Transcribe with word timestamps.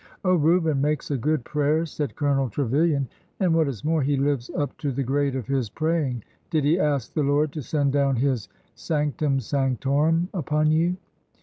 Oh, 0.25 0.33
Reuben 0.33 0.81
makes 0.81 1.11
a 1.11 1.15
good 1.19 1.43
prayer," 1.45 1.85
said 1.85 2.15
Colonel 2.15 2.49
Tre 2.49 2.65
vilian;" 2.65 3.07
and, 3.39 3.53
what 3.53 3.67
is 3.67 3.83
more, 3.85 4.01
he 4.01 4.17
lives 4.17 4.49
up 4.57 4.75
to 4.79 4.91
the 4.91 5.03
grade 5.03 5.35
of 5.35 5.45
his 5.45 5.69
praying. 5.69 6.23
Did 6.49 6.63
he 6.63 6.79
ask 6.79 7.13
the 7.13 7.21
Lord 7.21 7.51
to 7.51 7.61
send 7.61 7.91
down 7.93 8.15
His' 8.15 8.49
sanc 8.73 9.17
tum 9.17 9.39
sanctorum' 9.39 10.29
upon 10.33 10.71
you 10.71 10.97